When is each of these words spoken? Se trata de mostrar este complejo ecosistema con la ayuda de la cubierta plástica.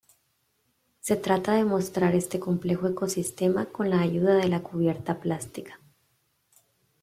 Se 0.99 1.15
trata 1.15 1.53
de 1.53 1.63
mostrar 1.63 2.15
este 2.15 2.39
complejo 2.39 2.87
ecosistema 2.87 3.67
con 3.67 3.91
la 3.91 3.99
ayuda 4.01 4.33
de 4.33 4.47
la 4.47 4.63
cubierta 4.63 5.19
plástica. 5.19 5.79